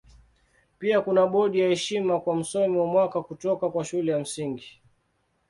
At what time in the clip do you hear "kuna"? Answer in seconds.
1.01-1.25